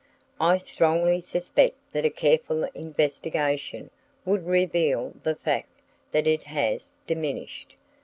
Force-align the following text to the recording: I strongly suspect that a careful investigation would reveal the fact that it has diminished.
I 0.39 0.57
strongly 0.57 1.19
suspect 1.21 1.75
that 1.93 2.07
a 2.07 2.09
careful 2.09 2.63
investigation 2.73 3.91
would 4.25 4.47
reveal 4.47 5.13
the 5.21 5.35
fact 5.35 5.69
that 6.11 6.25
it 6.25 6.45
has 6.45 6.91
diminished. 7.05 7.75